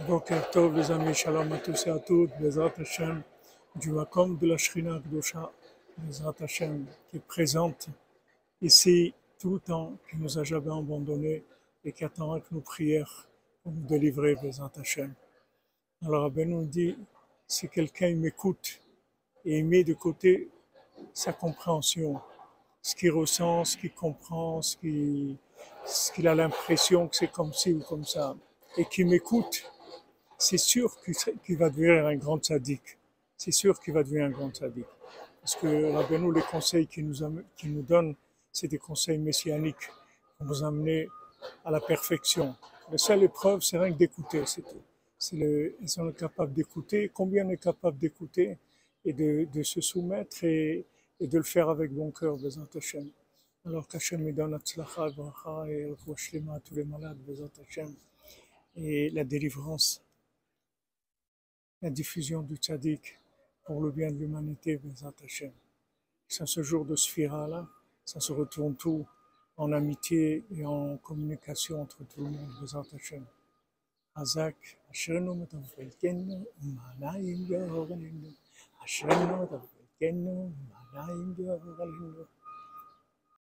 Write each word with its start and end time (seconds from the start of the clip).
Boker 0.00 0.50
Tov, 0.50 0.76
les 0.76 0.90
amis, 0.90 1.14
shalom 1.14 1.52
à 1.52 1.58
tous 1.58 1.86
et 1.86 1.90
à 1.90 1.98
toutes, 2.00 2.30
Bezrat 2.40 2.72
Hashem, 2.78 3.22
du 3.76 3.92
Makom 3.92 4.36
de 4.36 4.48
la 4.48 4.58
Shrina 4.58 4.98
Gdosha, 4.98 5.52
Bezrat 5.98 6.34
Hashem, 6.40 6.84
qui 7.08 7.16
est 7.18 7.20
présente 7.20 7.86
ici 8.60 9.14
tout 9.38 9.54
le 9.54 9.60
temps, 9.60 9.92
qui 10.10 10.16
nous 10.16 10.36
a 10.36 10.42
jamais 10.42 10.72
abandonnés 10.72 11.44
et 11.84 11.92
qui 11.92 12.04
attend 12.04 12.32
avec 12.32 12.50
nos 12.50 12.60
prières 12.60 13.28
pour 13.62 13.72
nous 13.72 13.86
délivrer, 13.86 14.34
Bezrat 14.34 14.72
Hashem. 14.78 15.14
Alors, 16.04 16.22
Rabbi 16.22 16.44
nous 16.44 16.66
dit, 16.66 16.98
si 17.46 17.68
quelqu'un 17.68 18.14
m'écoute 18.16 18.80
et 19.44 19.58
il 19.58 19.64
met 19.64 19.84
de 19.84 19.94
côté 19.94 20.50
sa 21.12 21.32
compréhension, 21.32 22.20
ce 22.82 22.96
qu'il 22.96 23.12
ressent, 23.12 23.64
ce 23.64 23.76
qu'il 23.76 23.94
comprend, 23.94 24.60
ce 24.60 24.76
qu'il 24.76 25.36
ce 25.86 26.10
qu'il 26.12 26.26
a 26.28 26.34
l'impression 26.34 27.08
que 27.08 27.16
c'est 27.16 27.30
comme 27.30 27.52
ci 27.52 27.72
ou 27.72 27.80
comme 27.80 28.04
ça, 28.04 28.34
et 28.76 28.84
qui 28.86 29.04
m'écoute, 29.04 29.70
c'est 30.38 30.58
sûr 30.58 30.96
qu'il 31.44 31.56
va 31.56 31.70
devenir 31.70 32.06
un 32.06 32.16
grand 32.16 32.42
sadique. 32.44 32.98
C'est 33.36 33.52
sûr 33.52 33.78
qu'il 33.80 33.94
va 33.94 34.02
devenir 34.02 34.26
un 34.26 34.30
grand 34.30 34.54
sadique. 34.54 34.86
Parce 35.40 35.56
que 35.56 35.92
Rabbeinu, 35.92 36.32
les 36.32 36.42
conseils 36.42 36.86
qu'il 36.86 37.06
nous, 37.06 37.42
qu'il 37.56 37.74
nous 37.74 37.82
donne, 37.82 38.14
c'est 38.50 38.68
des 38.68 38.78
conseils 38.78 39.18
messianiques 39.18 39.90
pour 40.36 40.46
nous 40.46 40.64
amener 40.64 41.08
à 41.64 41.70
la 41.70 41.80
perfection. 41.80 42.54
La 42.90 42.98
seule 42.98 43.24
épreuve, 43.24 43.60
c'est 43.60 43.78
rien 43.78 43.92
que 43.92 43.98
d'écouter, 43.98 44.42
c'est 44.46 44.62
tout. 44.62 44.82
C'est 45.18 45.36
le, 45.36 45.76
est 45.82 45.98
est 45.98 46.46
d'écouter, 46.48 47.10
combien 47.12 47.46
on 47.46 47.50
est 47.50 47.62
capable 47.62 47.98
d'écouter 47.98 48.58
et 49.04 49.12
de, 49.12 49.62
se 49.62 49.80
soumettre 49.80 50.44
et, 50.44 50.84
et, 51.20 51.26
de 51.26 51.38
le 51.38 51.44
faire 51.44 51.68
avec 51.68 51.92
bon 51.92 52.10
cœur, 52.10 52.36
Bezat 52.36 52.68
Hashem. 52.74 53.10
Alors 53.66 53.88
qu'Hachem 53.88 54.22
me 54.22 54.32
donne 54.32 54.54
Atzlacha, 54.54 55.10
Bracha 55.10 55.66
et 55.68 55.94
Shlema 56.16 56.54
à 56.54 56.60
tous 56.60 56.74
les 56.74 56.84
malades, 56.84 57.16
Bezat 57.26 57.50
Hashem, 57.62 57.94
et 58.76 59.10
la 59.10 59.24
délivrance, 59.24 60.02
la 61.84 61.90
diffusion 61.90 62.40
du 62.40 62.56
tzaddik 62.56 63.20
pour 63.66 63.82
le 63.82 63.90
bien 63.90 64.10
de 64.10 64.16
l'humanité, 64.16 64.78
Bezat 64.78 65.12
Hashem. 65.22 65.52
C'est 66.26 66.46
ce 66.46 66.62
jour 66.62 66.86
de 66.86 66.96
Sphira 66.96 67.46
là, 67.46 67.68
ça 68.06 68.20
se 68.20 68.32
retourne 68.32 68.74
tout 68.74 69.06
en 69.58 69.70
amitié 69.70 70.44
et 70.56 70.64
en 70.64 70.96
communication 70.96 71.82
entre 71.82 71.98
tout 72.04 72.24
le 72.24 72.30
monde. 72.30 72.48